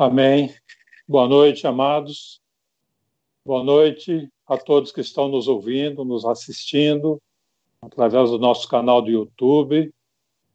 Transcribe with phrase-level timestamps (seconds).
[0.00, 0.54] Amém.
[1.08, 2.40] Boa noite, amados.
[3.44, 7.20] Boa noite a todos que estão nos ouvindo, nos assistindo
[7.82, 9.92] através do nosso canal do YouTube.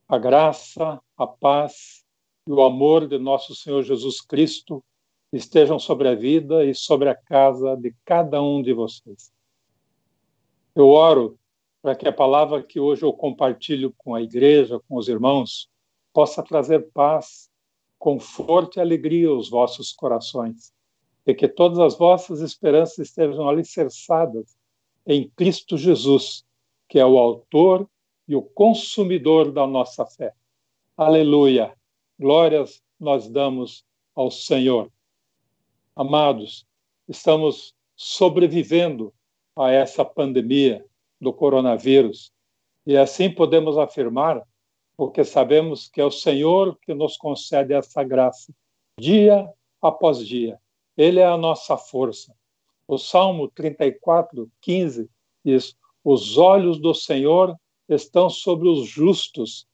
[0.08, 2.06] A graça, a paz
[2.48, 4.82] e o amor de nosso Senhor Jesus Cristo
[5.34, 9.30] estejam sobre a vida e sobre a casa de cada um de vocês.
[10.74, 11.38] Eu oro
[11.82, 15.70] para que a palavra que hoje eu compartilho com a igreja, com os irmãos,
[16.14, 17.52] possa trazer paz,
[18.04, 20.74] conforto e alegria aos vossos corações,
[21.26, 24.58] e que todas as vossas esperanças estejam alicerçadas
[25.08, 26.44] em Cristo Jesus,
[26.90, 27.90] que é o autor
[28.28, 30.34] e o consumidor da nossa fé.
[30.98, 31.74] Aleluia!
[32.20, 34.92] Glórias nós damos ao Senhor.
[35.96, 36.68] Amados,
[37.08, 39.14] estamos sobrevivendo
[39.56, 40.86] a essa pandemia
[41.22, 42.34] do coronavírus.
[42.86, 44.44] E assim podemos afirmar,
[45.04, 48.54] porque sabemos que é o Senhor que nos concede essa graça,
[48.98, 49.52] dia
[49.82, 50.58] após dia.
[50.96, 52.34] Ele é a nossa força.
[52.88, 55.10] O Salmo 34, 15
[55.44, 57.54] diz: Os olhos do Senhor
[57.90, 59.68] estão sobre os justos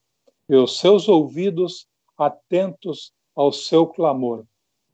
[0.49, 4.45] e os seus ouvidos atentos ao seu clamor.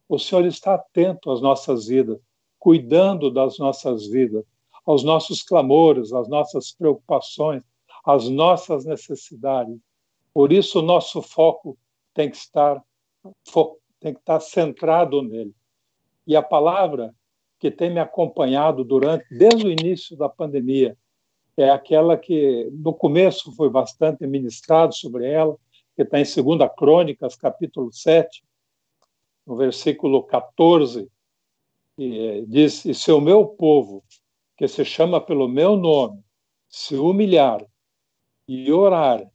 [0.06, 2.20] O Senhor está atento às nossas vidas,
[2.58, 4.44] cuidando das nossas vidas
[4.84, 7.62] aos nossos clamores, às nossas preocupações,
[8.04, 9.80] às nossas necessidades.
[10.36, 11.78] Por isso, o nosso foco
[12.12, 12.84] tem que estar,
[13.98, 15.54] tem que estar centrado nele.
[16.26, 17.14] E a palavra
[17.58, 20.94] que tem me acompanhado durante, desde o início da pandemia,
[21.56, 25.56] é aquela que no começo foi bastante ministrado sobre ela,
[25.94, 28.44] que está em 2 Crônicas, capítulo 7,
[29.46, 31.10] no versículo 14,
[31.96, 34.04] e diz: E se o meu povo,
[34.54, 36.22] que se chama pelo meu nome,
[36.68, 37.64] se humilhar
[38.46, 39.26] e orar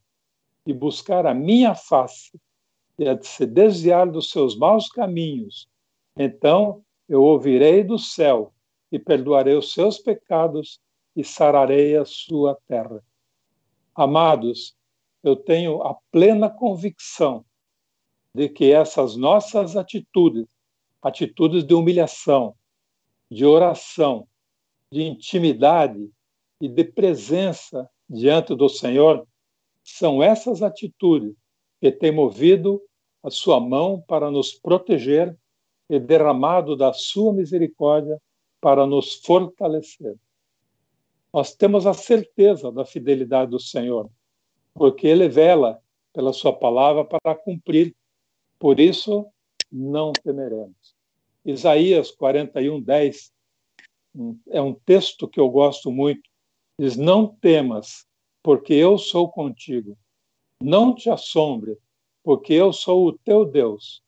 [0.65, 2.39] e buscar a minha face
[2.97, 5.67] e se desviar dos seus maus caminhos,
[6.15, 8.53] então eu ouvirei do céu
[8.91, 10.79] e perdoarei os seus pecados
[11.15, 13.03] e sararei a sua terra.
[13.95, 14.75] Amados,
[15.23, 17.45] eu tenho a plena convicção
[18.33, 20.47] de que essas nossas atitudes,
[21.01, 22.55] atitudes de humilhação,
[23.29, 24.27] de oração,
[24.91, 26.09] de intimidade
[26.59, 29.27] e de presença diante do Senhor,
[29.83, 31.35] são essas atitudes
[31.79, 32.81] que têm movido
[33.23, 35.35] a sua mão para nos proteger
[35.89, 38.21] e derramado da sua misericórdia
[38.59, 40.15] para nos fortalecer.
[41.33, 44.09] Nós temos a certeza da fidelidade do Senhor,
[44.73, 45.81] porque ele vela
[46.13, 47.95] pela sua palavra para cumprir.
[48.59, 49.25] Por isso,
[49.71, 50.95] não temeremos.
[51.45, 53.31] Isaías 41, 10
[54.49, 56.29] é um texto que eu gosto muito.
[56.77, 58.05] Diz: Não temas,
[58.43, 59.97] porque eu sou contigo.
[60.61, 61.77] Não te assombre,
[62.23, 64.03] porque eu sou o teu Deus.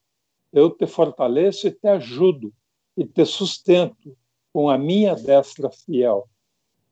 [0.52, 2.54] Eu te fortaleço e te ajudo
[2.96, 4.16] e te sustento
[4.52, 6.30] com a minha destra fiel.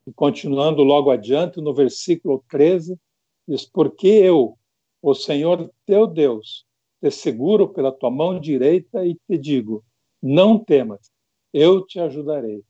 [0.05, 2.99] E continuando logo adiante, no versículo 13,
[3.47, 4.57] diz: Porque eu,
[5.01, 6.65] o Senhor teu Deus,
[6.99, 9.83] te seguro pela tua mão direita e te digo:
[10.21, 11.11] Não temas,
[11.53, 12.63] eu te ajudarei.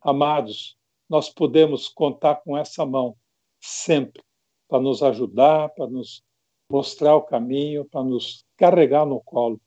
[0.00, 0.76] Amados,
[1.08, 3.16] nós podemos contar com essa mão
[3.62, 4.22] sempre
[4.68, 6.22] para nos ajudar, para nos
[6.68, 9.60] mostrar o caminho, para nos carregar no colo.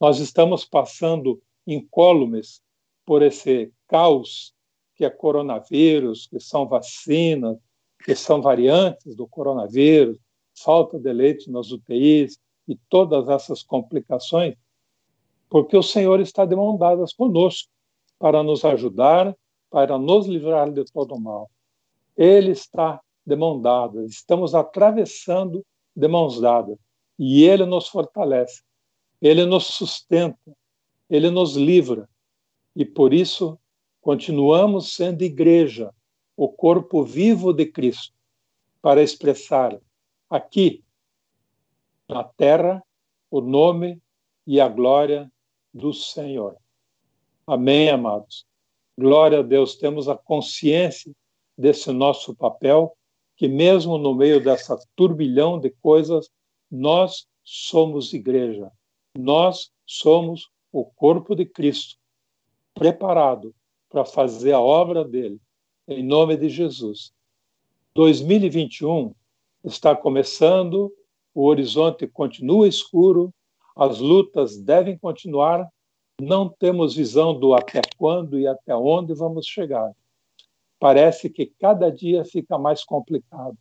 [0.00, 2.60] Nós estamos passando incólumes
[3.04, 4.52] por esse caos
[4.96, 7.56] que é coronavírus, que são vacinas,
[8.04, 10.18] que são variantes do coronavírus,
[10.56, 14.54] falta de leite nas UTIs e todas essas complicações,
[15.48, 17.70] porque o Senhor está de mão dadas conosco
[18.18, 19.34] para nos ajudar
[19.74, 21.50] para nos livrar de todo o mal.
[22.16, 25.64] Ele está de mão dada, estamos atravessando
[25.96, 26.76] de mãos dadas,
[27.18, 28.62] e ele nos fortalece,
[29.20, 30.56] ele nos sustenta,
[31.08, 32.08] ele nos livra,
[32.74, 33.58] e por isso
[34.00, 35.94] continuamos sendo igreja,
[36.36, 38.12] o corpo vivo de Cristo,
[38.82, 39.80] para expressar
[40.28, 40.84] aqui
[42.08, 42.82] na terra
[43.30, 44.00] o nome
[44.46, 45.30] e a glória
[45.72, 46.56] do Senhor.
[47.46, 48.46] Amém, amados.
[48.96, 51.12] Glória a Deus, temos a consciência
[51.56, 52.96] desse nosso papel,
[53.36, 56.30] que mesmo no meio dessa turbilhão de coisas,
[56.70, 58.70] nós somos igreja,
[59.16, 61.96] nós somos o corpo de Cristo,
[62.74, 63.54] preparado
[63.88, 65.40] para fazer a obra dele,
[65.86, 67.12] em nome de Jesus.
[67.94, 69.14] 2021
[69.62, 70.92] está começando,
[71.32, 73.32] o horizonte continua escuro,
[73.76, 75.68] as lutas devem continuar,
[76.20, 79.92] não temos visão do até quando e até onde vamos chegar.
[80.84, 83.56] Parece que cada dia fica mais complicado.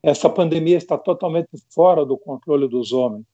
[0.00, 3.26] Essa pandemia está totalmente fora do controle dos homens.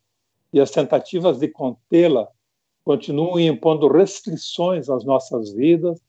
[0.55, 2.27] e as tentativas de contê-la
[2.83, 6.01] continuam impondo restrições às nossas vidas,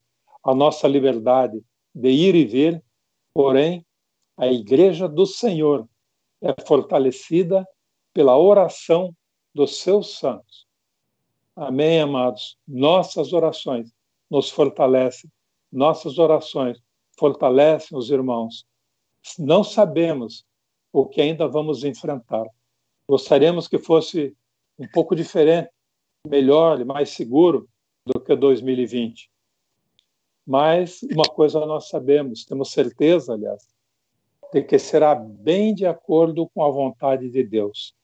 [0.42, 1.62] à nossa liberdade
[1.94, 2.82] de ir e vir,
[3.34, 3.86] porém,
[4.38, 5.86] a Igreja do Senhor
[6.42, 7.68] é fortalecida
[8.14, 9.14] pela oração
[9.54, 10.66] dos seus santos.
[11.58, 12.58] Amém, amados?
[12.66, 13.92] Nossas orações
[14.30, 15.30] nos fortalecem,
[15.74, 16.80] nossas orações
[17.18, 18.66] fortalecem os irmãos.
[19.40, 20.46] Não sabemos
[20.92, 22.46] o que ainda vamos enfrentar.
[23.08, 24.36] Gostaríamos que fosse
[24.78, 25.70] um pouco diferente,
[26.26, 27.68] melhor e mais seguro
[28.06, 29.30] do que 2020.
[30.46, 33.68] Mas uma coisa nós sabemos, temos certeza, aliás,
[34.52, 37.96] de que será bem de acordo com a vontade de Deus.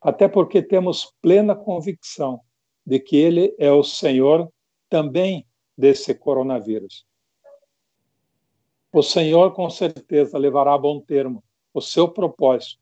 [0.00, 2.40] Até porque temos plena convicção
[2.86, 4.52] de que Ele é o Senhor
[4.88, 5.46] também
[5.82, 7.04] desse coronavírus.
[8.92, 11.42] O Senhor, com certeza, levará a bom termo
[11.74, 12.80] o seu propósito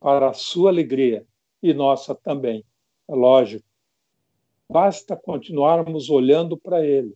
[0.00, 1.26] para a sua alegria
[1.62, 2.64] e nossa também.
[3.06, 3.66] É lógico.
[4.66, 7.14] Basta continuarmos olhando para Ele,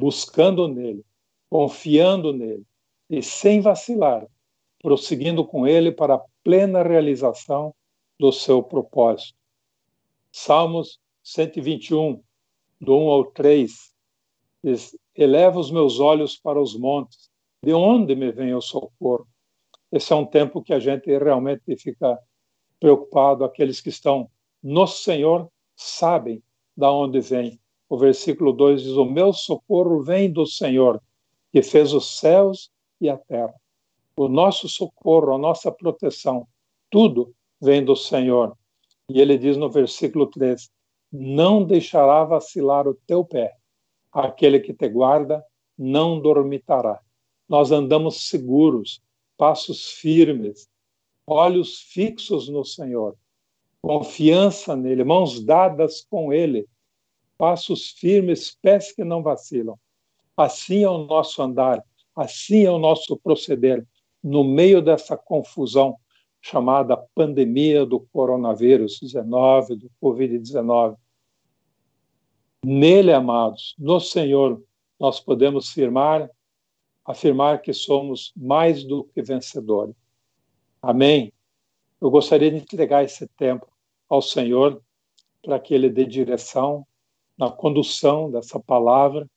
[0.00, 1.04] buscando nele,
[1.48, 2.66] confiando nele
[3.08, 4.26] e sem vacilar,
[4.80, 7.72] prosseguindo com Ele para a plena realização
[8.18, 9.38] do seu propósito.
[10.32, 12.20] Salmos 121,
[12.80, 13.91] do 1 ao 3,
[14.62, 17.30] diz: Eleva os meus olhos para os montes,
[17.62, 19.26] de onde me vem o socorro?
[19.90, 22.18] Esse é um tempo que a gente realmente fica
[22.80, 23.44] preocupado.
[23.44, 24.30] Aqueles que estão
[24.62, 26.42] no Senhor sabem
[26.76, 27.60] da onde vem.
[27.88, 31.00] O versículo 2 diz: O meu socorro vem do Senhor,
[31.52, 32.70] que fez os céus
[33.00, 33.54] e a terra.
[34.16, 36.46] O nosso socorro, a nossa proteção,
[36.90, 38.56] tudo vem do Senhor.
[39.08, 40.70] E ele diz no versículo 3:
[41.12, 43.52] Não deixará vacilar o teu pé,
[44.12, 45.44] aquele que te guarda
[45.78, 47.00] não dormitará.
[47.48, 49.02] Nós andamos seguros,
[49.36, 50.68] passos firmes,
[51.26, 53.16] olhos fixos no Senhor,
[53.80, 56.68] confiança nele, mãos dadas com ele,
[57.36, 59.78] passos firmes, pés que não vacilam.
[60.36, 61.82] Assim é o nosso andar,
[62.14, 63.86] assim é o nosso proceder
[64.22, 65.96] no meio dessa confusão
[66.40, 70.96] chamada pandemia do coronavírus 19, do Covid-19.
[72.64, 74.62] Nele, amados, no Senhor,
[74.98, 76.30] nós podemos firmar
[77.04, 79.94] afirmar que somos mais do que vencedores.
[80.80, 81.32] Amém?
[82.00, 83.66] Eu gostaria de entregar esse tempo
[84.08, 84.80] ao Senhor
[85.42, 86.86] para que Ele dê direção
[87.36, 89.28] na condução dessa palavra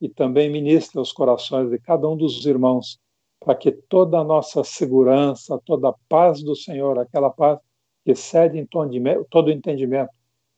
[0.00, 2.98] e também ministre os corações de cada um dos irmãos,
[3.40, 7.58] para que toda a nossa segurança, toda a paz do Senhor, aquela paz
[8.04, 10.10] que excede em todo entendimento,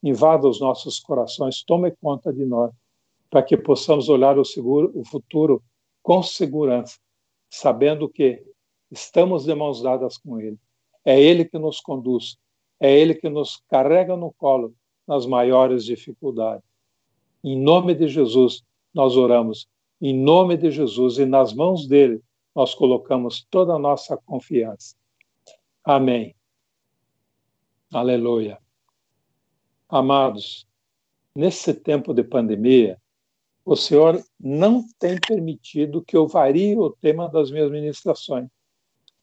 [0.02, 2.72] invada os nossos corações, tome conta de nós,
[3.31, 5.62] para que possamos olhar o, seguro, o futuro
[6.02, 6.98] com segurança,
[7.50, 8.43] sabendo que
[8.90, 10.58] estamos de mãos dadas com Ele.
[11.04, 12.37] É Ele que nos conduz,
[12.78, 14.75] é Ele que nos carrega no colo
[15.06, 16.64] nas maiores dificuldades.
[17.42, 19.69] Em nome de Jesus, nós oramos.
[20.00, 22.20] Em nome de Jesus e nas mãos dele,
[22.54, 24.96] nós colocamos toda a nossa confiança.
[25.84, 26.34] Amém.
[27.92, 28.65] Aleluia.
[29.88, 30.67] Amados,
[31.33, 33.00] nesse tempo de pandemia,
[33.65, 38.49] o Senhor não tem permitido que eu varie o tema das minhas ministrações.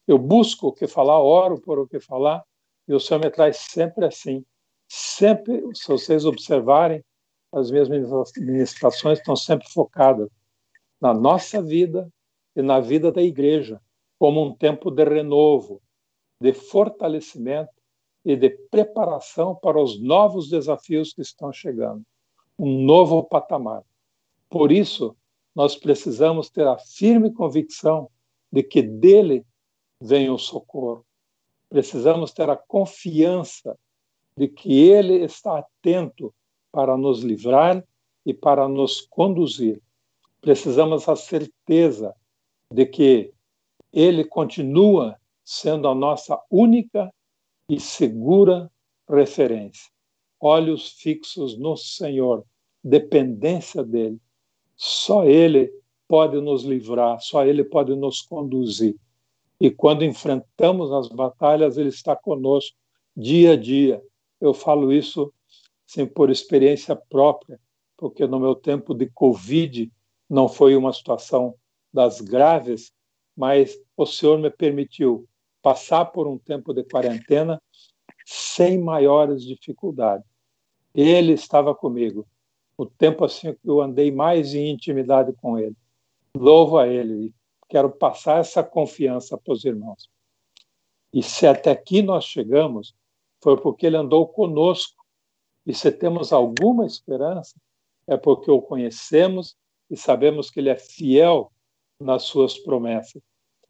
[0.07, 2.43] Eu busco o que falar, oro por o que falar,
[2.87, 4.45] e o Senhor me traz sempre assim.
[4.87, 7.03] Sempre, se vocês observarem,
[7.51, 7.89] as minhas
[8.37, 10.29] ministrações estão sempre focadas
[10.99, 12.09] na nossa vida
[12.55, 13.81] e na vida da igreja,
[14.17, 15.81] como um tempo de renovo,
[16.39, 17.82] de fortalecimento
[18.25, 22.03] e de preparação para os novos desafios que estão chegando.
[22.57, 23.83] Um novo patamar.
[24.49, 25.15] Por isso,
[25.55, 28.09] nós precisamos ter a firme convicção
[28.51, 29.45] de que dele
[29.99, 31.05] vem o socorro.
[31.69, 33.77] Precisamos ter a confiança
[34.37, 36.33] de que ele está atento
[36.71, 37.83] para nos livrar
[38.25, 39.81] e para nos conduzir.
[40.41, 42.15] Precisamos a certeza
[42.71, 43.33] de que
[43.91, 47.13] ele continua sendo a nossa única
[47.73, 48.71] e segura
[49.09, 49.91] referência.
[50.39, 52.45] Olhos fixos no Senhor,
[52.83, 54.19] dependência dele,
[54.75, 55.71] só Ele
[56.07, 58.95] pode nos livrar, só Ele pode nos conduzir.
[59.59, 62.77] E quando enfrentamos as batalhas, Ele está conosco
[63.15, 64.01] dia a dia.
[64.39, 65.33] Eu falo isso
[65.85, 67.59] sim, por experiência própria,
[67.97, 69.91] porque no meu tempo de Covid
[70.29, 71.55] não foi uma situação
[71.91, 72.91] das graves,
[73.35, 75.27] mas o Senhor me permitiu
[75.63, 77.59] passar por um tempo de quarentena
[78.25, 80.27] sem maiores dificuldades.
[80.93, 82.27] Ele estava comigo
[82.77, 85.75] o tempo assim que eu andei mais em intimidade com Ele.
[86.35, 87.33] Louvo a Ele e
[87.69, 90.09] quero passar essa confiança para os irmãos.
[91.13, 92.93] E se até aqui nós chegamos,
[93.41, 95.01] foi porque Ele andou conosco
[95.65, 97.55] E se temos alguma esperança,
[98.05, 99.55] é porque o conhecemos
[99.89, 101.51] e sabemos que ele é fiel
[101.99, 103.21] nas suas promessas.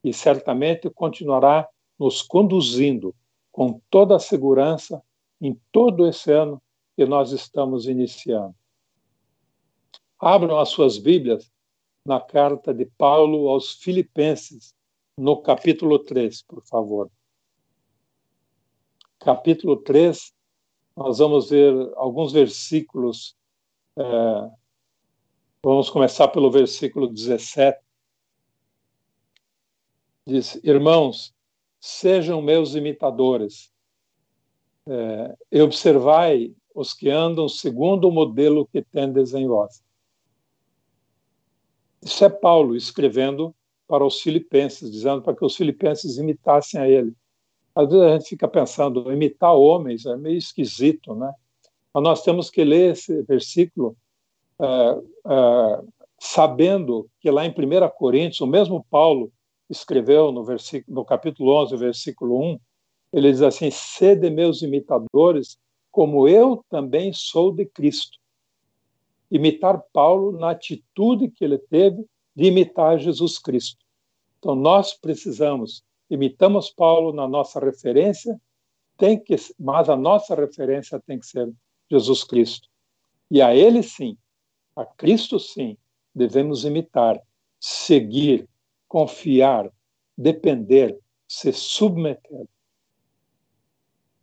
[0.04, 1.68] E certamente continuará
[2.00, 3.16] nos conduzindo
[3.52, 5.02] com toda a segurança
[5.40, 6.62] em todo esse ano
[6.96, 8.56] que nós estamos iniciando.
[10.20, 11.52] Abram as suas Bíblias
[12.06, 14.74] na carta de Paulo aos Filipenses,
[15.18, 17.12] no capítulo 3, por favor.
[19.20, 20.34] Capítulo 3,
[20.96, 23.36] nós vamos ver alguns versículos.
[23.98, 24.52] É,
[25.64, 27.80] vamos começar pelo versículo 17.
[30.26, 31.34] Diz: Irmãos,
[31.86, 33.70] sejam meus imitadores,
[34.88, 39.84] é, e observai os que andam segundo o modelo que tendes em vós.
[42.02, 43.54] Isso é Paulo escrevendo
[43.86, 47.14] para os filipenses, dizendo para que os filipenses imitassem a ele.
[47.76, 51.34] Às vezes a gente fica pensando, imitar homens é meio esquisito, né?
[51.94, 53.98] Mas nós temos que ler esse versículo
[54.58, 55.82] é, é,
[56.18, 57.54] sabendo que lá em 1
[57.98, 59.30] Coríntios, o mesmo Paulo
[59.74, 62.60] escreveu no, versículo, no capítulo 11, versículo 1,
[63.12, 65.58] ele diz assim: Sede meus imitadores,
[65.92, 68.18] como eu também sou de Cristo.
[69.30, 73.84] Imitar Paulo na atitude que ele teve de imitar Jesus Cristo.
[74.40, 78.40] Então, nós precisamos imitamos Paulo na nossa referência,
[78.98, 81.52] tem que, mas a nossa referência tem que ser
[81.90, 82.70] Jesus Cristo.
[83.30, 84.18] E a ele sim,
[84.76, 85.78] a Cristo sim,
[86.14, 87.20] devemos imitar,
[87.60, 88.48] seguir,
[88.94, 89.72] confiar,
[90.16, 90.96] depender,
[91.28, 92.46] se submeter.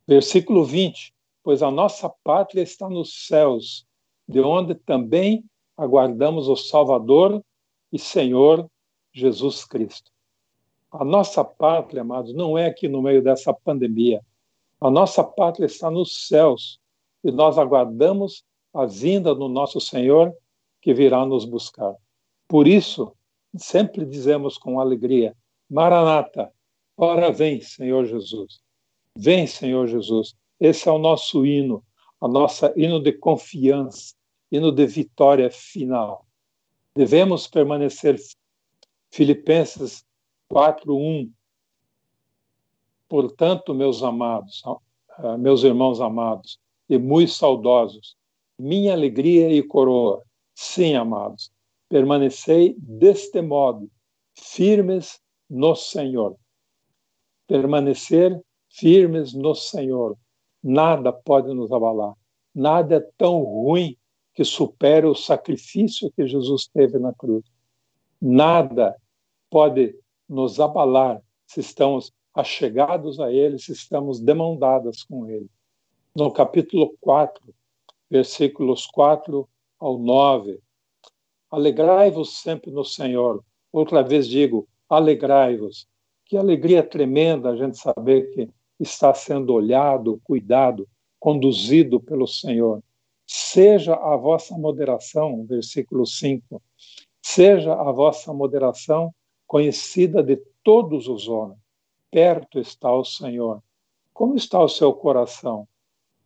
[0.06, 1.12] Versículo 20:
[1.42, 3.84] Pois a nossa pátria está nos céus,
[4.28, 5.44] de onde também
[5.76, 7.44] aguardamos o Salvador
[7.92, 8.70] e Senhor
[9.12, 10.12] Jesus Cristo.
[10.92, 14.24] A nossa pátria, amados, não é aqui no meio dessa pandemia.
[14.80, 16.78] A nossa pátria está nos céus
[17.24, 20.32] e nós aguardamos a vinda do nosso Senhor
[20.80, 21.92] que virá nos buscar.
[22.46, 23.12] Por isso,
[23.56, 25.36] sempre dizemos com alegria:
[25.68, 26.52] Maranata,
[26.96, 28.60] ora vem, Senhor Jesus.
[29.16, 30.34] Vem, Senhor Jesus.
[30.58, 31.84] Esse é o nosso hino,
[32.20, 34.14] a nossa hino de confiança,
[34.50, 36.26] hino de vitória final.
[36.94, 38.18] Devemos permanecer
[39.10, 40.04] Filipenses
[40.50, 41.30] 4:1
[43.10, 44.62] Portanto, meus amados,
[45.40, 48.16] meus irmãos amados e muito saudosos,
[48.56, 50.22] minha alegria e coroa,
[50.54, 51.50] sim, amados,
[51.90, 53.90] permanecei deste modo,
[54.32, 55.20] firmes
[55.50, 56.36] no Senhor.
[57.48, 60.16] Permanecer firmes no Senhor.
[60.62, 62.14] Nada pode nos abalar.
[62.54, 63.96] Nada é tão ruim
[64.32, 67.44] que supere o sacrifício que Jesus teve na cruz.
[68.22, 68.96] Nada
[69.50, 75.50] pode nos abalar se estamos achegados a Ele, se estamos demandadas com Ele.
[76.14, 77.42] No capítulo 4,
[78.08, 79.48] versículos 4
[79.80, 80.60] ao 9,
[81.50, 83.42] alegrai-vos sempre no Senhor.
[83.72, 85.88] Outra vez digo, alegrai-vos.
[86.24, 90.88] Que alegria tremenda a gente saber que está sendo olhado, cuidado,
[91.18, 92.82] conduzido pelo Senhor.
[93.26, 96.62] Seja a vossa moderação, versículo 5,
[97.22, 99.14] seja a vossa moderação
[99.46, 101.58] conhecida de todos os homens.
[102.10, 103.62] Perto está o Senhor.
[104.12, 105.66] Como está o seu coração?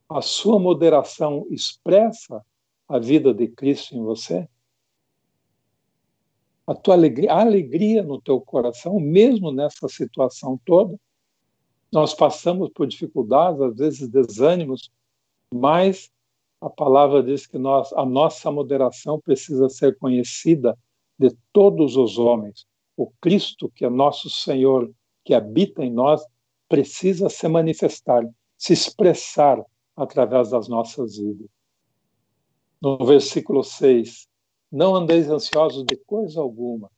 [0.08, 2.44] A sua moderação expressa
[2.88, 4.48] a vida de Cristo em você?
[6.66, 10.98] A tua alegria, a alegria no teu coração, mesmo nessa situação toda?
[11.92, 14.90] Nós passamos por dificuldades, às vezes desânimos,
[15.52, 16.10] mas
[16.60, 20.76] a palavra diz que nós, a nossa moderação precisa ser conhecida
[21.18, 22.66] de todos os homens,
[22.96, 24.90] o Cristo, que é nosso Senhor,
[25.24, 26.24] que habita em nós,
[26.68, 29.62] precisa se manifestar, se expressar
[29.96, 31.48] através das nossas vidas.
[32.80, 34.28] No versículo 6,
[34.74, 36.90] não andeis ansiosos de coisa alguma,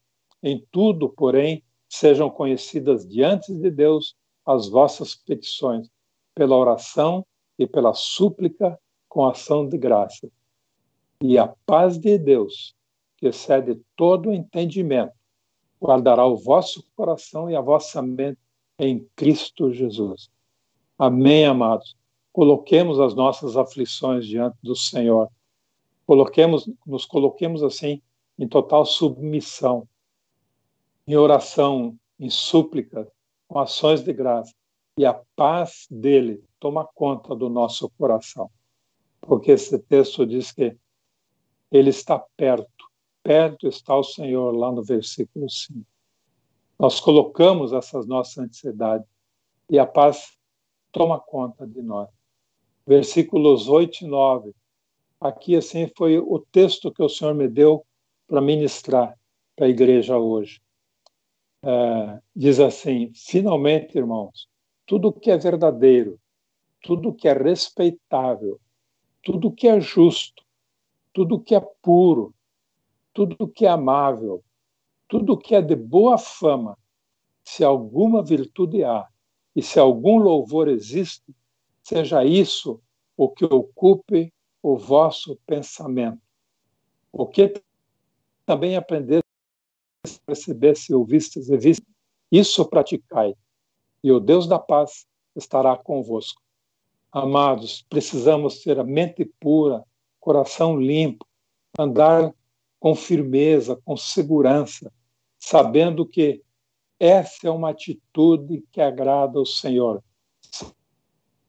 [0.42, 4.16] em tudo, porém, sejam conhecidas diante de Deus
[4.46, 5.86] as vossas petições,
[6.34, 7.26] pela oração
[7.58, 10.30] e pela súplica com ação de graça.
[11.20, 12.74] E a paz de Deus,
[13.18, 15.12] que excede todo o entendimento,
[15.78, 18.38] guardará o vosso coração e a vossa mente
[18.78, 20.30] em Cristo Jesus.
[20.98, 21.94] Amém, amados.
[22.32, 25.28] Coloquemos as nossas aflições diante do Senhor.
[26.06, 28.00] Coloquemos, nos coloquemos assim
[28.38, 29.88] em total submissão,
[31.06, 33.10] em oração, em súplica,
[33.48, 34.54] com ações de graça.
[34.98, 38.50] E a paz dele toma conta do nosso coração.
[39.20, 40.76] Porque esse texto diz que
[41.70, 42.76] ele está perto
[43.26, 45.84] perto está o Senhor, lá no versículo 5.
[46.78, 49.08] Nós colocamos essas nossas ansiedades
[49.68, 50.38] e a paz
[50.92, 52.08] toma conta de nós.
[52.86, 54.54] versículos 8 e 9.
[55.26, 57.84] Aqui, assim, foi o texto que o Senhor me deu
[58.28, 59.18] para ministrar
[59.56, 60.60] para a igreja hoje.
[61.64, 64.48] É, diz assim: finalmente, irmãos,
[64.86, 66.20] tudo que é verdadeiro,
[66.80, 68.60] tudo que é respeitável,
[69.22, 70.44] tudo que é justo,
[71.12, 72.32] tudo que é puro,
[73.12, 74.44] tudo que é amável,
[75.08, 76.78] tudo que é de boa fama,
[77.42, 79.08] se alguma virtude há
[79.56, 81.34] e se algum louvor existe,
[81.82, 82.80] seja isso
[83.16, 84.32] o que ocupe
[84.66, 86.20] o vosso pensamento.
[87.12, 87.62] O que
[88.44, 89.22] também aprender
[90.26, 91.86] recebesse, ouvistes e vistes,
[92.32, 93.36] isso praticai,
[94.02, 95.06] e o Deus da paz
[95.36, 96.42] estará convosco.
[97.12, 99.84] Amados, precisamos ter a mente pura,
[100.18, 101.24] coração limpo,
[101.78, 102.34] andar
[102.80, 104.92] com firmeza, com segurança,
[105.38, 106.42] sabendo que
[106.98, 110.02] essa é uma atitude que agrada ao Senhor,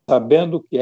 [0.07, 0.77] sabendo que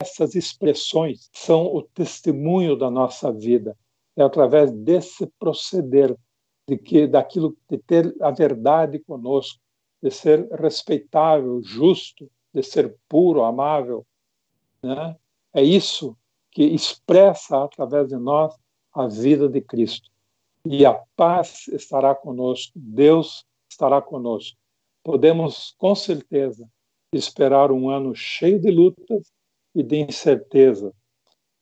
[0.00, 3.76] essas expressões são o testemunho da nossa vida.
[4.16, 6.16] É através desse proceder
[6.68, 9.60] de que daquilo de ter a verdade conosco,
[10.02, 14.06] de ser respeitável, justo, de ser puro, amável,
[14.82, 15.16] né?
[15.52, 16.16] É isso
[16.52, 18.54] que expressa através de nós
[18.92, 20.10] a vida de Cristo.
[20.64, 24.56] E a paz estará conosco, Deus estará conosco.
[25.02, 26.68] Podemos com certeza
[27.12, 29.32] esperar um ano cheio de lutas
[29.78, 30.92] e de incerteza,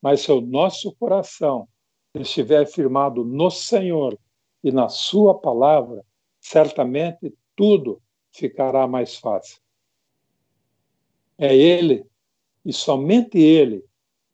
[0.00, 1.68] mas se o nosso coração
[2.14, 4.18] estiver firmado no Senhor
[4.64, 6.02] e na Sua palavra,
[6.40, 8.00] certamente tudo
[8.32, 9.60] ficará mais fácil.
[11.36, 12.06] É Ele,
[12.64, 13.84] e somente Ele,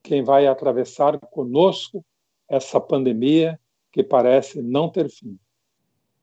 [0.01, 2.05] quem vai atravessar conosco
[2.49, 3.59] essa pandemia
[3.91, 5.37] que parece não ter fim.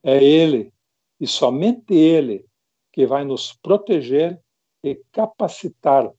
[0.02, 0.74] É Ele,
[1.20, 2.46] e somente Ele,
[2.94, 4.42] que vai nos proteger
[4.82, 6.10] e capacitar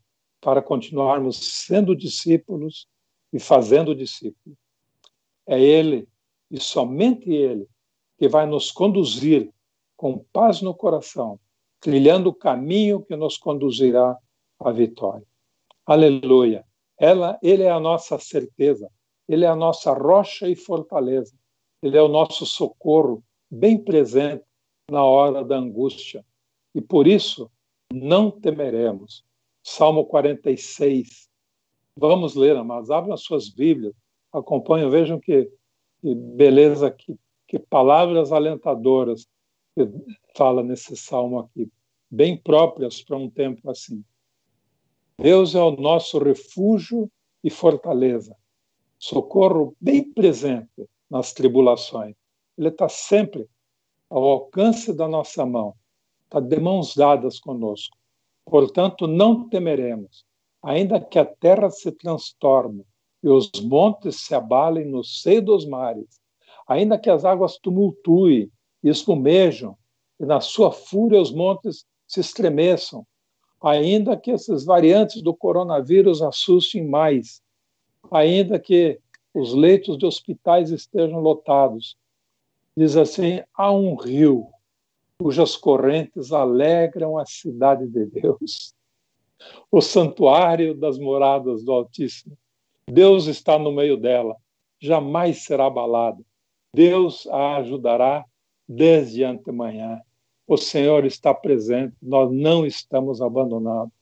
[0.40, 2.88] para continuarmos sendo discípulos
[3.33, 4.57] e fazendo discípulos.
[5.46, 6.09] É Ele,
[6.50, 7.66] e somente Ele,
[8.18, 9.50] que vai nos conduzir
[9.96, 11.38] com paz no coração,
[11.81, 14.16] trilhando o caminho que nos conduzirá
[14.59, 15.26] à vitória.
[15.87, 16.64] Aleluia.
[16.98, 18.90] Ela, ele é a nossa certeza,
[19.26, 21.35] ele é a nossa rocha e fortaleza,
[21.83, 24.44] ele é o nosso socorro bem presente
[24.90, 26.24] na hora da angústia.
[26.74, 27.50] E por isso
[27.92, 29.24] não temeremos.
[29.62, 31.29] Salmo 46.
[31.96, 32.90] Vamos ler, amados.
[32.90, 33.94] Abram as suas Bíblias,
[34.33, 35.51] acompanhem, vejam que,
[36.01, 37.18] que beleza que
[37.51, 39.27] que palavras alentadoras
[39.75, 39.83] que
[40.37, 41.68] fala nesse salmo aqui,
[42.09, 44.05] bem próprias para um tempo assim.
[45.18, 47.11] Deus é o nosso refúgio
[47.42, 48.37] e fortaleza,
[49.01, 52.14] socorro bem presente nas tribulações.
[52.57, 53.49] Ele está sempre
[54.09, 55.75] ao alcance da nossa mão,
[56.27, 57.99] está de mãos dadas conosco.
[58.51, 60.25] Portanto, não temeremos,
[60.61, 62.85] ainda que a terra se transtorne
[63.23, 66.21] e os montes se abalem no seio dos mares,
[66.67, 68.51] ainda que as águas tumultuem
[68.83, 69.77] e espumejam,
[70.19, 73.07] e na sua fúria os montes se estremeçam,
[73.63, 77.41] ainda que esses variantes do coronavírus assustem mais,
[78.11, 78.99] ainda que
[79.33, 81.97] os leitos de hospitais estejam lotados.
[82.77, 84.49] Diz assim: há um rio
[85.20, 88.74] cujas correntes alegram a cidade de Deus,
[89.70, 92.38] o santuário das moradas do Altíssimo.
[92.88, 94.35] Deus está no meio dela,
[94.80, 96.24] jamais será abalada.
[96.74, 98.24] Deus a ajudará
[98.66, 100.00] desde antemanhã.
[100.46, 103.92] O Senhor está presente, nós não estamos abandonados.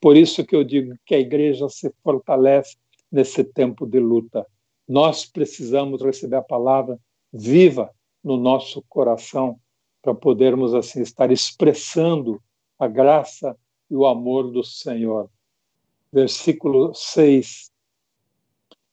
[0.00, 2.76] Por isso que eu digo que a igreja se fortalece
[3.10, 4.46] nesse tempo de luta.
[4.88, 7.00] Nós precisamos receber a palavra
[7.32, 7.90] viva
[8.22, 9.58] no nosso coração
[10.02, 12.42] para podermos assim estar expressando
[12.78, 13.56] a graça
[13.88, 15.30] e o amor do Senhor.
[16.12, 17.70] Versículo 6.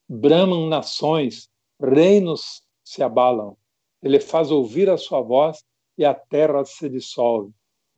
[0.07, 1.49] Bramam nações,
[1.81, 3.57] reinos se abalam.
[4.01, 5.63] Ele faz ouvir a sua voz
[5.97, 7.51] e a terra se dissolve.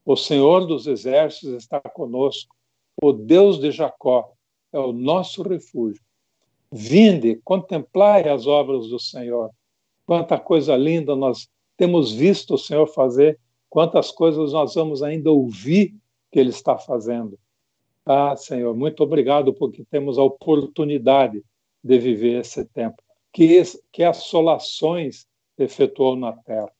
[0.06, 2.56] O Senhor dos exércitos está conosco.
[3.02, 4.34] O Deus de Jacó
[4.74, 6.02] é o nosso refúgio.
[6.71, 9.52] Vinde, contemplai as obras do Senhor.
[10.06, 11.47] Quanta coisa linda nós
[11.82, 15.96] temos visto o Senhor fazer, quantas coisas nós vamos ainda ouvir
[16.32, 17.39] que Ele está fazendo.
[18.06, 21.44] Ah, Senhor, muito obrigado porque temos a oportunidade
[21.84, 23.02] de viver esse tempo
[23.34, 25.26] que, que assolações
[25.58, 26.72] efetuou na terra.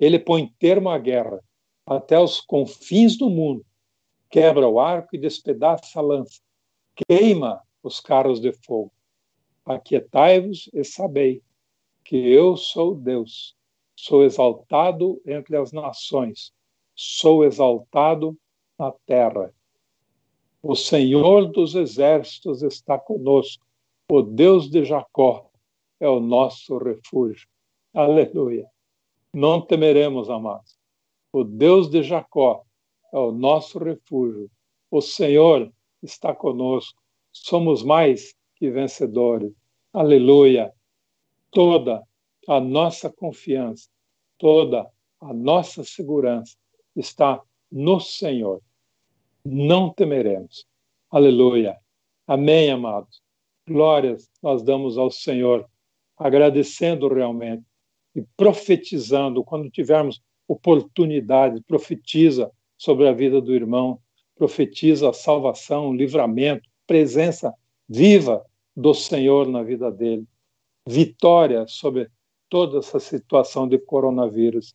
[0.00, 1.40] Ele põe termo à guerra
[1.86, 3.64] até os confins do mundo,
[4.28, 6.40] quebra o arco e despedaça a lança,
[7.06, 8.90] queima os carros de fogo.
[9.64, 11.40] Aquietai-vos e sabei
[12.02, 13.54] que eu sou Deus,
[14.02, 16.52] sou exaltado entre as nações,
[16.92, 18.36] sou exaltado
[18.76, 19.54] na terra.
[20.60, 23.64] O Senhor dos exércitos está conosco.
[24.10, 25.48] O Deus de Jacó
[26.00, 27.46] é o nosso refúgio.
[27.94, 28.66] Aleluia.
[29.32, 30.76] Não temeremos, amados.
[31.32, 32.64] O Deus de Jacó
[33.14, 34.50] é o nosso refúgio.
[34.90, 37.00] O Senhor está conosco.
[37.30, 39.52] Somos mais que vencedores.
[39.92, 40.72] Aleluia.
[41.52, 42.02] Toda
[42.48, 43.91] a nossa confiança,
[44.42, 46.56] toda a nossa segurança
[46.96, 48.60] está no Senhor.
[49.44, 50.66] Não temeremos.
[51.08, 51.78] Aleluia.
[52.26, 53.22] Amém, amados.
[53.68, 55.64] Glórias nós damos ao Senhor,
[56.18, 57.62] agradecendo realmente
[58.16, 64.00] e profetizando quando tivermos oportunidade, profetiza sobre a vida do irmão,
[64.34, 67.54] profetiza a salvação, livramento, presença
[67.88, 68.44] viva
[68.76, 70.26] do Senhor na vida dele,
[70.84, 72.10] vitória sobre
[72.52, 74.74] toda essa situação de coronavírus.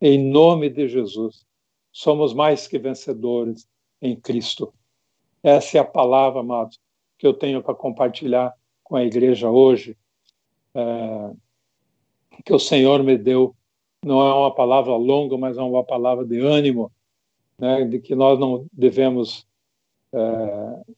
[0.00, 1.44] Em nome de Jesus,
[1.90, 3.68] somos mais que vencedores
[4.00, 4.72] em Cristo.
[5.42, 6.78] Essa é a palavra, amados,
[7.18, 9.96] que eu tenho para compartilhar com a igreja hoje,
[10.72, 11.32] é,
[12.44, 13.56] que o Senhor me deu.
[14.04, 16.92] Não é uma palavra longa, mas é uma palavra de ânimo,
[17.58, 19.44] né, de que nós não devemos
[20.12, 20.92] é,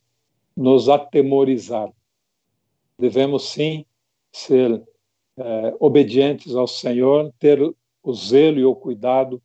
[0.55, 1.91] nos atemorizar.
[2.99, 3.87] Devemos sim
[4.31, 4.87] ser
[5.39, 7.61] é, obedientes ao Senhor, ter
[8.03, 9.41] o zelo e o cuidado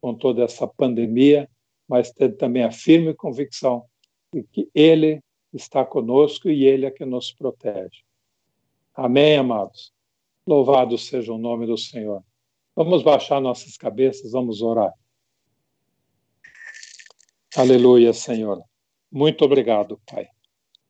[0.00, 1.48] com toda essa pandemia,
[1.88, 3.84] mas ter também a firme convicção
[4.32, 8.02] de que Ele está conosco e Ele é que nos protege.
[8.94, 9.92] Amém, amados?
[10.46, 12.22] Louvado seja o nome do Senhor.
[12.74, 14.92] Vamos baixar nossas cabeças, vamos orar.
[17.56, 18.62] Aleluia, Senhor.
[19.10, 20.26] Muito obrigado, Pai.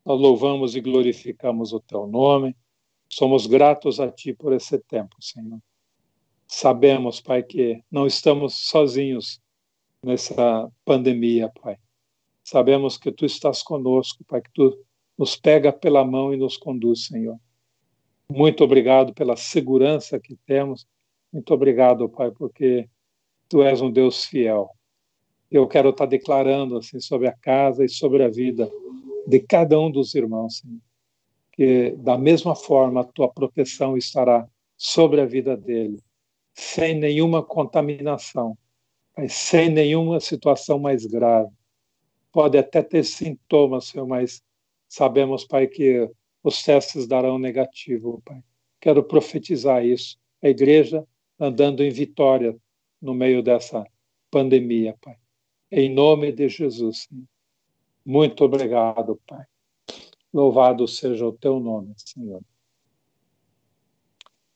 [0.04, 2.56] Nós louvamos e glorificamos o Teu nome
[3.16, 5.58] Somos gratos a Ti por esse tempo, Senhor.
[6.46, 9.40] Sabemos, Pai, que não estamos sozinhos
[10.02, 11.78] nessa pandemia, Pai.
[12.44, 14.78] Sabemos que Tu estás conosco, Pai, que Tu
[15.16, 17.40] nos pega pela mão e nos conduz, Senhor.
[18.30, 20.86] Muito obrigado pela segurança que temos.
[21.32, 22.86] Muito obrigado, Pai, porque
[23.48, 24.68] Tu és um Deus fiel.
[25.50, 28.70] Eu quero estar declarando assim sobre a casa e sobre a vida
[29.26, 30.84] de cada um dos irmãos, Senhor
[31.56, 35.98] que da mesma forma a tua proteção estará sobre a vida dele,
[36.52, 38.56] sem nenhuma contaminação,
[39.28, 41.50] sem nenhuma situação mais grave.
[42.30, 44.42] Pode até ter sintomas, Senhor, mas
[44.86, 46.08] sabemos, Pai, que
[46.42, 48.42] os testes darão negativo, Pai.
[48.78, 50.18] Quero profetizar isso.
[50.42, 51.06] A igreja
[51.40, 52.54] andando em vitória
[53.00, 53.84] no meio dessa
[54.30, 55.16] pandemia, Pai.
[55.70, 57.08] Em nome de Jesus.
[58.04, 59.44] Muito obrigado, Pai.
[60.36, 62.42] Louvado seja o teu nome, Senhor.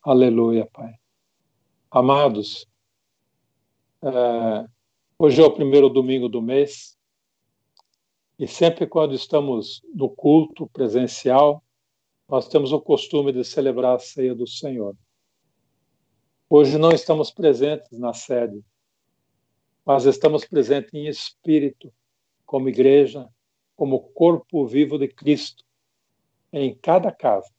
[0.03, 0.93] Aleluia, Pai.
[1.91, 2.69] Amados,
[4.03, 4.69] é,
[5.19, 6.99] hoje é o primeiro domingo do mês
[8.39, 11.65] e sempre quando estamos no culto presencial,
[12.29, 14.95] nós temos o costume de celebrar a ceia do Senhor.
[16.51, 18.63] Hoje não estamos presentes na sede,
[19.83, 21.91] mas estamos presentes em espírito,
[22.45, 23.27] como igreja,
[23.75, 25.70] como corpo vivo de Cristo,
[26.53, 27.51] em cada casa.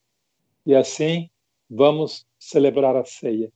[0.66, 1.30] E assim
[1.70, 3.52] vamos celebrar a ceia.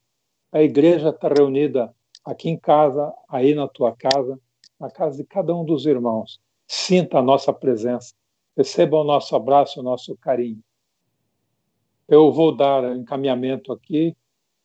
[0.52, 1.94] A igreja está reunida
[2.24, 4.40] aqui em casa, aí na tua casa,
[4.80, 6.40] na casa de cada um dos irmãos.
[6.68, 8.14] Sinta a nossa presença,
[8.58, 10.62] receba o nosso abraço, o nosso carinho.
[12.08, 14.16] Eu vou dar encaminhamento aqui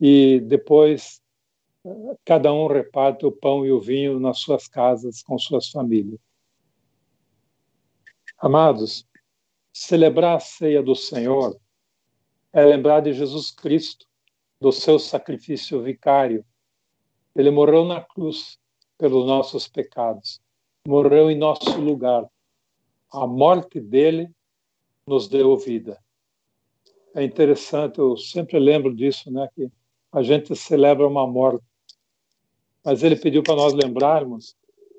[0.01, 1.21] e depois
[1.85, 6.21] eh, cada um reparte o pão e o vinho nas suas casas com suas famílias.
[8.39, 9.07] Amados,
[9.83, 11.59] Celebrar a ceia do Senhor
[12.53, 14.05] é lembrar de Jesus Cristo,
[14.61, 16.45] do seu sacrifício vicário.
[17.35, 18.59] Ele morreu na cruz
[18.99, 20.39] pelos nossos pecados,
[20.87, 22.29] morreu em nosso lugar.
[23.11, 24.31] A morte dele
[25.07, 25.99] nos deu vida.
[27.15, 29.73] É interessante, eu sempre lembro disso, né, que
[30.13, 31.65] a gente celebra uma morte,
[32.85, 34.55] mas ele pediu para nós lembrarmos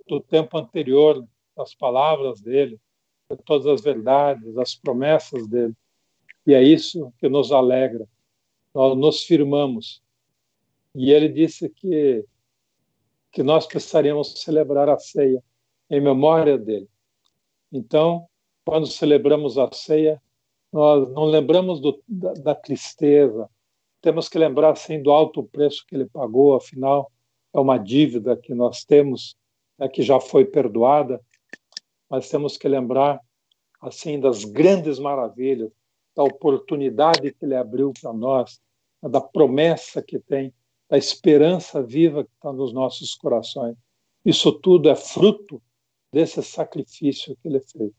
[0.07, 1.23] do tempo anterior,
[1.55, 2.81] das palavras dele,
[3.37, 5.73] todas as verdades, as promessas dele.
[6.45, 8.07] E é isso que nos alegra.
[8.73, 10.01] Nós nos firmamos.
[10.95, 12.25] E ele disse que
[13.31, 15.41] que nós precisaríamos celebrar a ceia
[15.89, 16.87] em memória dele.
[17.71, 18.27] Então,
[18.65, 20.21] quando celebramos a ceia,
[20.71, 23.49] nós não lembramos do, da, da, tristeza,
[24.01, 27.11] temos que lembrar sim do alto preço que ele pagou, afinal,
[27.53, 29.35] é uma dívida que nós temos,
[29.77, 31.21] né, que já foi perdoada,
[32.11, 33.21] mas temos que lembrar
[33.79, 35.71] assim das grandes maravilhas,
[36.13, 38.59] da oportunidade que ele abriu para nós,
[39.01, 40.53] da promessa que tem,
[40.89, 43.77] da esperança viva que está nos nossos corações.
[44.25, 45.61] Isso tudo é fruto
[46.11, 47.93] desse sacrifício que ele fez.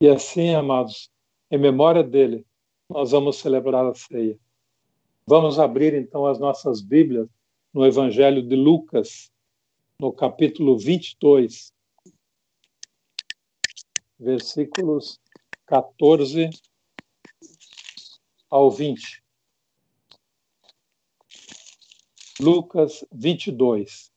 [0.00, 1.08] E assim, amados,
[1.52, 2.44] em memória dele,
[2.88, 4.36] nós vamos celebrar a ceia.
[5.24, 7.28] Vamos abrir então as nossas Bíblias
[7.72, 9.30] no Evangelho de Lucas,
[10.00, 11.72] no capítulo 22,
[14.20, 15.18] versículos
[15.66, 16.50] 14
[18.50, 19.22] ao 20.
[22.38, 24.12] Lucas 22,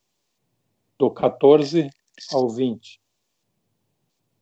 [1.00, 1.90] do 14
[2.32, 3.02] ao 20.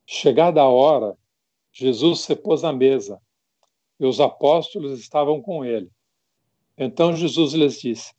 [0.05, 1.17] Chegada a hora,
[1.71, 3.21] Jesus se pôs à mesa
[3.99, 5.91] e os apóstolos estavam com ele.
[6.77, 8.13] Então Jesus lhes disse: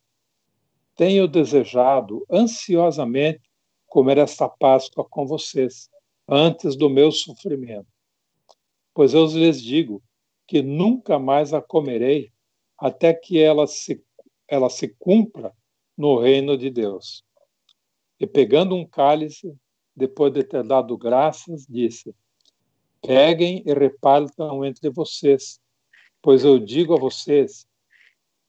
[0.96, 3.42] Tenho desejado ansiosamente
[3.87, 5.90] comer esta Páscoa com vocês,
[6.28, 7.87] antes do meu sofrimento.
[8.94, 10.02] Pois eu lhes digo
[10.46, 12.32] que nunca mais a comerei
[12.78, 14.02] até que ela se,
[14.48, 15.52] ela se cumpra
[15.96, 17.24] no reino de Deus.
[18.18, 19.54] E pegando um cálice,
[19.94, 22.14] depois de ter dado graças, disse:
[23.00, 25.61] Peguem e repartam entre vocês,
[26.20, 27.66] pois eu digo a vocês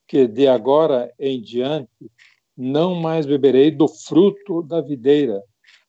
[0.08, 2.12] que de agora em diante
[2.56, 5.44] não mais beberei do fruto da videira,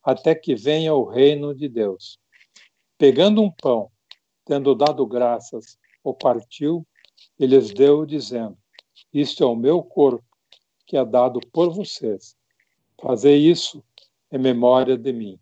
[0.05, 2.19] até que venha o reino de Deus.
[2.99, 3.91] Pegando um pão,
[4.45, 6.87] tendo dado graças, o partiu
[7.39, 8.57] e lhes deu, dizendo:
[9.13, 10.25] Isto é o meu corpo,
[10.87, 12.37] que é dado por vocês.
[13.01, 13.83] Fazei isso
[14.31, 15.39] em memória de mim.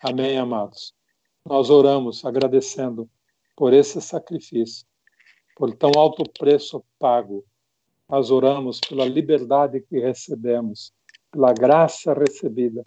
[0.00, 0.94] Amém, amados.
[1.44, 3.10] Nós oramos agradecendo
[3.56, 4.86] por esse sacrifício,
[5.56, 7.44] por tão alto preço pago.
[8.08, 10.92] Nós oramos pela liberdade que recebemos,
[11.32, 12.82] pela graça recebida.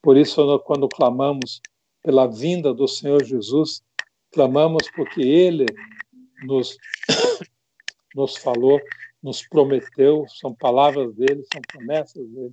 [0.00, 1.60] Por isso, quando clamamos
[2.02, 3.82] pela vinda do Senhor Jesus,
[4.32, 5.66] clamamos porque Ele
[6.44, 6.78] nos,
[8.14, 8.80] nos falou,
[9.20, 12.52] nos prometeu, são palavras dele, são promessas dele,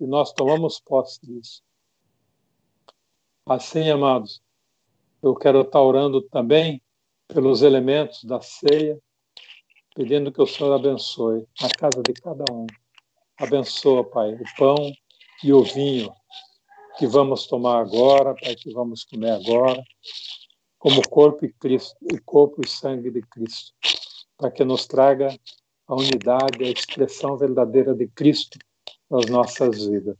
[0.00, 1.62] e nós tomamos posse disso.
[3.44, 4.42] Assim, amados,
[5.22, 6.82] eu quero estar orando também
[7.28, 8.98] pelos elementos da ceia,
[9.94, 12.66] pedindo que o Senhor abençoe a casa de cada um.
[13.38, 14.92] Abençoa, Pai, o pão
[15.44, 16.10] e o vinho
[16.96, 19.84] que vamos tomar agora, Pai, que vamos comer agora,
[20.78, 23.74] como corpo e Cristo, o corpo e sangue de Cristo,
[24.38, 25.38] para que nos traga
[25.86, 28.58] a unidade, a expressão verdadeira de Cristo
[29.10, 30.16] nas nossas vidas.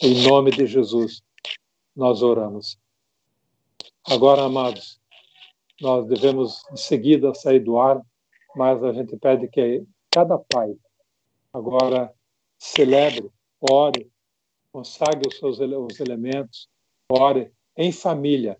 [0.00, 1.22] Em nome de Jesus
[1.94, 2.78] nós oramos.
[4.08, 4.98] Agora, amados,
[5.78, 8.00] nós devemos em seguida sair do ar,
[8.56, 10.74] mas a gente pede que cada pai
[11.52, 12.10] agora
[12.60, 14.12] celebre, ore,
[14.70, 16.68] consagre os seus os elementos,
[17.10, 18.58] ore em família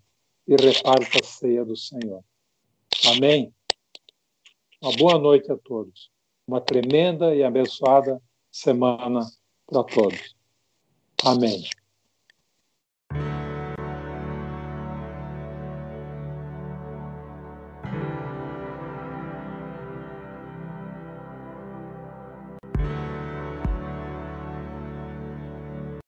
[0.49, 2.25] e reparta a ceia do Senhor.
[3.07, 3.55] Amém?
[4.83, 6.11] Uma boa noite a todos.
[6.47, 9.21] Uma tremenda e abençoada semana
[9.67, 10.35] para todos.
[11.25, 11.63] Amém.